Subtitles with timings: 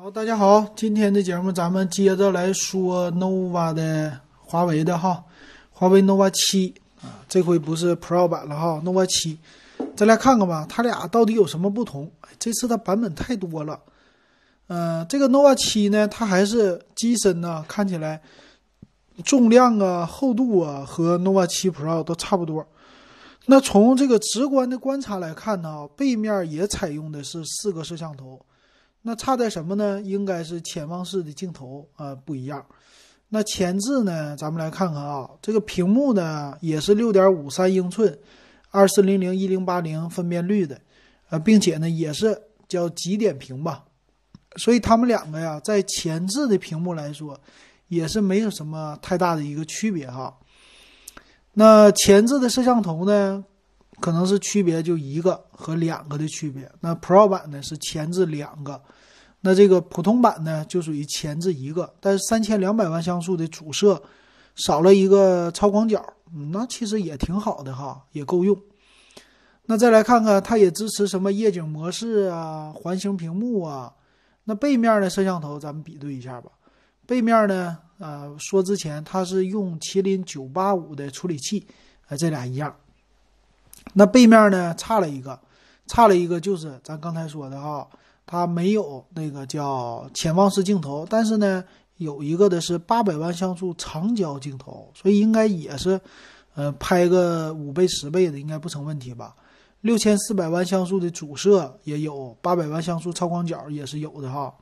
[0.00, 5.24] 好，大家好，今天的节目咱们接着来说 nova 的华为的哈，
[5.72, 9.36] 华为 nova 七啊，这回不是 Pro 版了哈，nova 七，
[9.96, 12.08] 再来看看吧，它俩到底有什么不同？
[12.38, 13.80] 这次它版本太多了，
[14.68, 18.22] 嗯，这个 nova 七呢，它还是机身呢，看起来
[19.24, 22.64] 重量啊、厚度啊和 nova 七 Pro 都差不多。
[23.46, 28.40] 那从这个直观的观察来看呢，背面也采用的是四个摄像头。
[29.02, 30.00] 那差在什么呢？
[30.02, 32.64] 应该是潜望式的镜头啊不一样。
[33.28, 34.36] 那前置呢？
[34.36, 38.18] 咱们来看看啊，这个屏幕呢也是六点五三英寸，
[38.70, 40.80] 二四零零一零八零分辨率的，
[41.28, 43.84] 呃，并且呢也是叫极点屏吧。
[44.56, 47.38] 所以他们两个呀，在前置的屏幕来说，
[47.88, 50.34] 也是没有什么太大的一个区别哈。
[51.52, 53.44] 那前置的摄像头呢？
[54.00, 56.70] 可能是区别就一个和两个的区别。
[56.80, 58.80] 那 Pro 版呢是前置两个，
[59.40, 64.02] 那这个普通版呢就属于前置一个，但是三千两百万像素的主摄
[64.54, 66.04] 少了一个超广角，
[66.52, 68.56] 那其实也挺好的哈，也够用。
[69.66, 73.92] 那再来看看，它也支持什么夜景模式啊、环形屏幕啊。
[74.44, 76.50] 那背面的摄像头咱们比对一下吧。
[77.06, 81.66] 背面呢，呃，说之前它是用麒麟九八五的处理器，
[82.08, 82.74] 呃，这俩一样。
[83.94, 85.38] 那背面呢差了一个，
[85.86, 87.88] 差了一个就是咱刚才说的哈，
[88.26, 91.64] 它没有那个叫潜望式镜头，但是呢
[91.96, 96.00] 有一个的是八百万像素长焦镜头，所以应该也是，
[96.54, 99.34] 呃，拍个五倍十倍的应该不成问题吧？
[99.80, 104.52] 六千四百万像素的主摄也有，八百万像素超广角也是有的哈，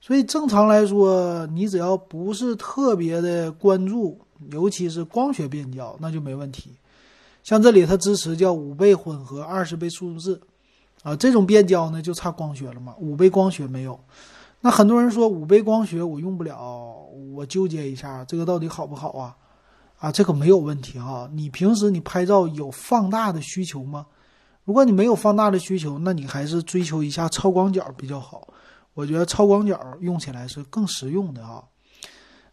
[0.00, 4.20] 所以正常来说，你只要不是特别的关注，
[4.52, 6.72] 尤其是光学变焦，那就没问题。
[7.44, 10.40] 像这里它支持叫五倍混合二十倍数字，
[11.02, 14.00] 啊，这种变焦呢就差光学了嘛，五倍光学没有。
[14.62, 19.36] 那很多人说五倍光学我用不了，我纠结一下，这个到底好不好啊？
[19.98, 21.28] 啊，这个没有问题哈。
[21.34, 24.06] 你平时你拍照有放大的需求吗？
[24.64, 28.48] 如果你没有放大的需求，那你还是追求一下超广角比较好。
[28.94, 31.62] 我觉得超广角用起来是更实用的哈。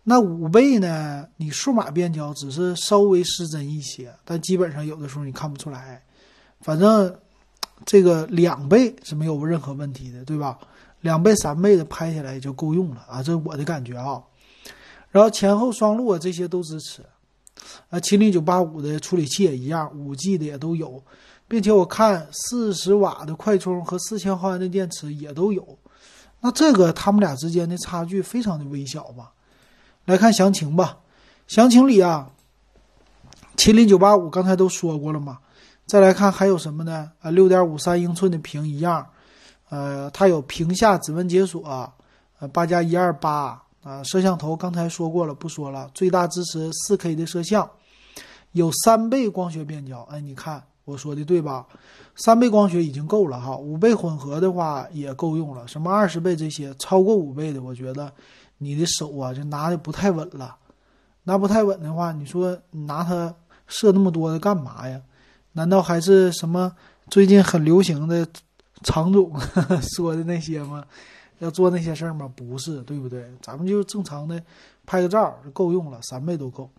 [0.03, 1.27] 那五倍呢？
[1.37, 6.01] 你数码变焦只是稍微失真一些，但基本上有的时候你看不出来。
[6.59, 7.15] 反正
[7.85, 10.57] 这个两倍是没有任何问题的，对吧？
[11.01, 14.21] 两倍、三倍的拍下来就够用了啊，这是我的感觉啊。
[15.09, 17.03] 然后前后双录啊，这些都支持。
[17.89, 21.03] 啊，麒麟九八五的处理器也一样，五 G 的也都有，
[21.47, 25.77] 并且我看四十瓦的快充和四千毫安的电池也都有。
[26.39, 29.31] 那这个他们俩之间的差距非常的微小吧？
[30.05, 30.97] 来看详情吧，
[31.47, 32.31] 详情里啊，
[33.55, 35.39] 麒麟九八五刚才都说过了嘛。
[35.85, 37.11] 再来看还有什么呢？
[37.21, 39.05] 啊，六点五三英寸的屏一样，
[39.69, 41.61] 呃，它有屏下指纹解锁，
[42.39, 44.01] 呃，八加一二八啊。
[44.03, 45.89] 摄像头刚才说过了，不说了。
[45.93, 47.69] 最大支持四 K 的摄像，
[48.53, 50.01] 有三倍光学变焦。
[50.09, 51.65] 哎，你看我说的对吧？
[52.15, 55.67] 三倍光学已经够了哈，五倍混合的话也够用了。
[55.67, 58.11] 什么二十倍这些，超过五倍的，我觉得。
[58.63, 60.55] 你的手啊，就拿的不太稳了。
[61.23, 63.33] 拿不太稳的话，你说你拿它
[63.67, 65.01] 射那么多的干嘛呀？
[65.53, 66.71] 难道还是什么
[67.09, 68.25] 最近很流行的
[68.83, 69.33] 常总
[69.95, 70.85] 说的那些吗？
[71.39, 72.31] 要做那些事儿吗？
[72.35, 73.25] 不是，对不对？
[73.41, 74.41] 咱们就正常的
[74.85, 76.69] 拍个照就够用了，三倍都够。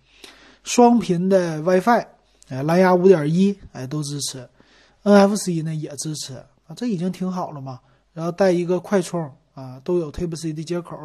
[0.62, 2.06] 双频的 WiFi，
[2.48, 4.48] 哎，蓝牙五点一，哎，都支持。
[5.02, 7.80] NFC 呢也支持啊，这已经挺好了嘛。
[8.12, 10.96] 然后带一个快充啊，都有 Type C 的接口。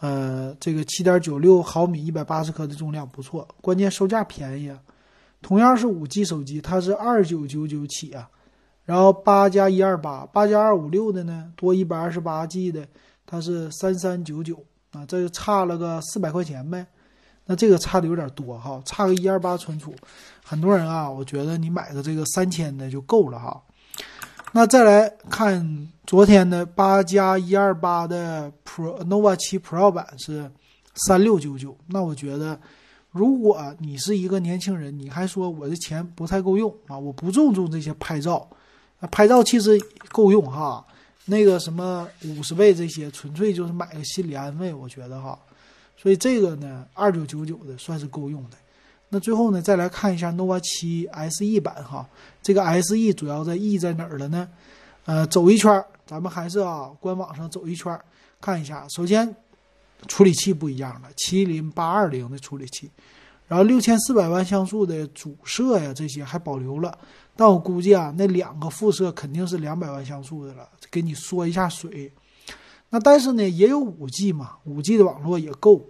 [0.00, 4.78] 呃，这个七点九六毫米，一百八十克的重量不错，关键售价便宜啊。
[5.42, 8.28] 同样是五 G 手机，它是二九九九起啊。
[8.84, 12.86] 然后八加一二八，八加二五六的呢，多一百二十八 G 的，
[13.24, 16.84] 它是三三九九啊，这就差了个四百块钱呗。
[17.44, 19.94] 那这个差的有点多哈，差个一二八存储，
[20.42, 23.60] 很多人啊，我觉得你买个这个三千的就够了哈。
[24.52, 30.50] 那再来看昨天的八加一二八的 Pro Nova 七 Pro 版是
[30.94, 31.76] 三六九九。
[31.86, 32.58] 那我觉得，
[33.12, 38.48] 如果你是一个年轻人，你还说我的钱不太够用啊，我不注重这些拍照，
[39.12, 39.78] 拍照其实
[40.10, 40.84] 够用哈。
[41.26, 45.38] 那个什么五十倍这些，纯粹就是买个心理安慰，我觉得哈。
[45.96, 48.56] 所以这个呢，二九九九的算是够用的。
[49.12, 52.08] 那最后呢，再来看一下 nova 七 SE 版哈，
[52.40, 54.48] 这个 SE 主要在 E 在哪儿了呢？
[55.04, 57.98] 呃，走一圈，咱们还是啊官网上走一圈
[58.40, 58.86] 看一下。
[58.88, 59.34] 首先，
[60.06, 62.88] 处理器不一样了，麒麟八二零的处理器，
[63.48, 66.96] 然后六千四百万像素的主摄呀，这些还保留了。
[67.34, 72.12] 但我估计啊，那两个副摄肯定是两百万像素的了，给你缩一下水。
[72.90, 75.84] 那但是呢，也有五 G 嘛，五 G 的网络也够。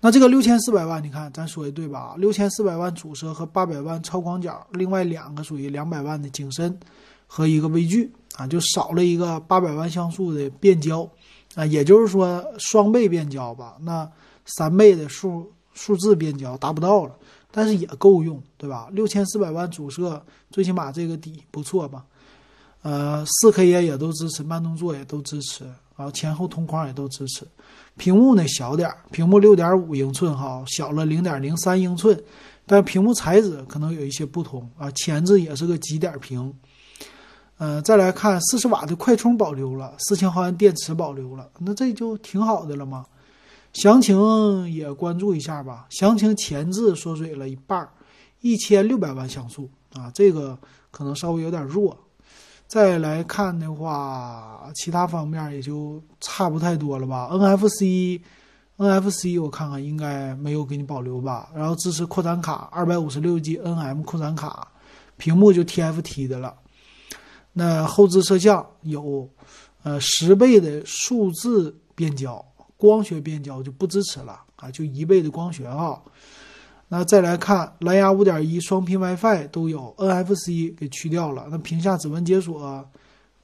[0.00, 2.14] 那这个六千四百万，你看咱说的对吧？
[2.16, 6.78] 六千四百万主摄和八百万超广角，另外两个属于两百万的景深
[7.26, 11.06] 和一个微距啊，就少了一个八百万像素的变焦
[11.54, 13.76] 啊，也就是说双倍变焦吧。
[13.82, 14.10] 那
[14.46, 17.14] 三倍的数数字变焦达不到了，
[17.50, 18.88] 但是也够用，对吧？
[18.92, 22.04] 六千四百万主摄，最起码这个底不错吧？
[22.82, 25.70] 呃，四 K 也也都支持，慢动作也都支持，
[26.00, 27.46] 然后前后同框也都支持。
[27.98, 32.18] 屏幕呢小点儿，屏幕六点五英寸哈，小了零点零三英寸，
[32.64, 34.90] 但屏幕材质可能有一些不同啊。
[34.92, 36.50] 前置也是个极点屏。
[37.58, 43.04] 呃，再来看四十瓦的快充保留了，四千毫安电池保留了，那这就挺好的了吗？
[43.74, 44.18] 详情
[44.72, 45.86] 也关注一下吧。
[45.90, 47.86] 详情前置缩水了一半，
[48.40, 50.58] 一千六百万像素啊，这个
[50.90, 51.94] 可能稍微有点弱。
[52.70, 57.28] 再来看的话，其他方面也就差不太多了吧。
[57.32, 61.50] NFC，NFC 我看看应该没有给你保留吧。
[61.52, 64.68] 然后支持扩展卡，二百五十六 G NM 扩展卡，
[65.16, 66.54] 屏幕就 TFT 的了。
[67.52, 69.28] 那后置摄像有，
[69.82, 72.44] 呃，十倍的数字变焦，
[72.76, 76.00] 光学变焦就不支持了啊，就一倍的光学啊。
[76.92, 81.46] 那再来看蓝牙五点一双频 WiFi 都有，NFC 给去掉了。
[81.48, 82.84] 那屏下指纹解锁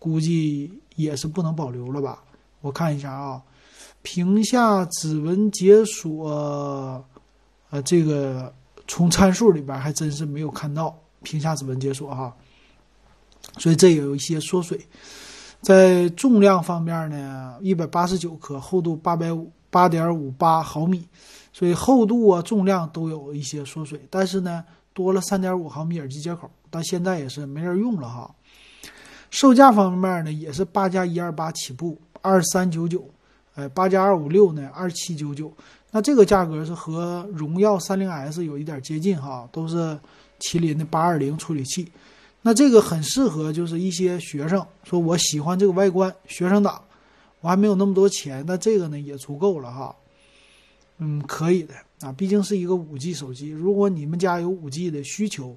[0.01, 2.25] 估计也是不能保留了吧？
[2.61, 3.41] 我看一下啊，
[4.03, 6.29] 屏下指纹解锁，
[7.71, 8.53] 呃，这个
[8.89, 12.35] 从参数里边还真是没有看到屏下指纹解锁哈。
[13.59, 14.81] 所以这也有一些缩水。
[15.63, 21.07] 在重量方面呢，一百八十九克，厚度八百五八点五八毫米。
[21.53, 28.31] 所以厚度啊、重量都有一些缩水，但是呢，多了三点五毫米耳机接口，但现在也是没人用了哈。
[29.31, 33.03] 售价方面呢，也是八加一二八起步，二三九九，
[33.55, 35.53] 哎，八加二五六呢，二七九九。
[35.91, 39.99] 那这个价格是和荣耀三零 S 有一点接近哈，都是
[40.41, 41.91] 麒麟的八二零处理器。
[42.43, 46.83] 那这个很适合就是一些学生，说我喜欢这个外观，学生党，
[47.47, 49.95] 我还没有那么多钱，那这个呢也足够了哈。
[50.99, 53.51] 嗯，可以的啊，毕竟是一个五 G 手机。
[53.51, 55.57] 如果你们家有五 G 的需求，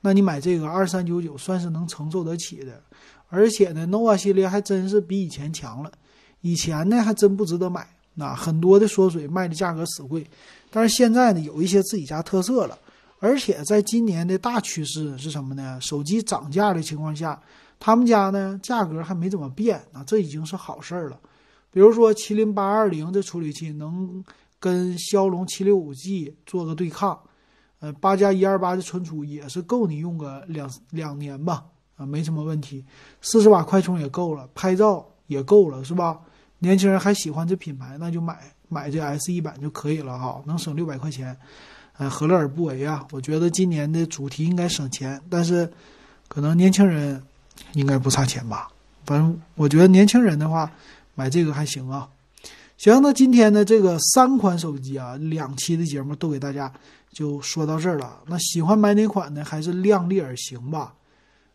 [0.00, 2.82] 那你买这个二三九九算是能承受得起的。
[3.28, 5.92] 而且呢，nova 系列还真是比以前强了。
[6.40, 10.26] 以前呢还真不值得买，那很多的缩水卖的价格死贵。
[10.70, 12.78] 但是现在呢，有一些自己家特色了。
[13.18, 15.78] 而且在今年的大趋势是什么呢？
[15.82, 17.38] 手机涨价的情况下，
[17.78, 21.18] 他们家呢价格还没怎么变啊，这已经是好事儿了。
[21.70, 24.24] 比如说麒麟八二零的处理器能。
[24.58, 27.20] 跟骁龙七六五 G 做个对抗，
[27.78, 31.62] 呃，八加一二八的存储也是够你用个两两年吧，
[31.94, 32.82] 啊，没什么问题。
[33.20, 36.18] 四十瓦快充也够了，拍照也够了，是吧？
[36.58, 41.38] 年轻人还喜欢这品牌，那就买买这 S 一版就可以了哈，能省六百块钱，
[41.98, 43.06] 呃，何乐而不为啊？
[43.12, 45.70] 我觉得今年的主题应该省钱，但是
[46.28, 47.22] 可能年轻人
[47.72, 48.68] 应该不差钱吧？
[49.04, 50.70] 反正我觉得年轻人的话
[51.14, 52.08] 买这个还行啊。
[52.76, 56.70] 行，那今天的这个三款手机啊，两期的节目都给大家
[57.10, 58.20] 就说到这儿了。
[58.26, 59.42] 那喜欢买哪款呢？
[59.44, 60.94] 还是量力而行吧。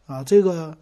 [0.08, 0.76] 啊，这个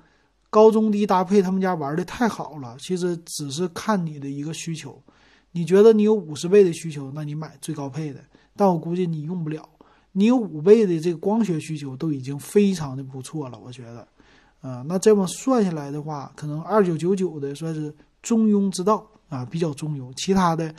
[0.49, 2.77] 高中低搭配，他们家玩的太好了。
[2.79, 5.01] 其实只是看你的一个需求。
[5.51, 8.21] 你觉得你有五十倍的需求，那你买最高配的。
[8.55, 9.67] 但我估计你用不了。
[10.11, 13.59] 你有五倍的这个光学需求，都已经非常的不错了。
[13.59, 14.07] 我觉得，
[14.61, 19.05] 啊，那这么算下来的话，可能二九九九的算是中庸之道。
[19.29, 20.73] 啊，比较中庸，其他的，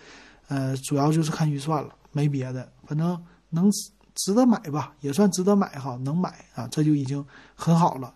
[0.49, 3.16] 呃，主要就是看预算了，没别的，反正
[3.50, 3.70] 能
[4.16, 8.12] 值得买吧，也算值得买哈，能买啊，这就已经很好了。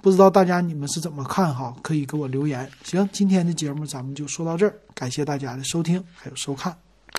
[0.00, 1.76] 不知道大家你们是怎么看哈？
[1.82, 2.66] 可以给我留言。
[2.84, 6.74] 行，今天的节目咱们就说到这儿，感谢大家的收听还有收看。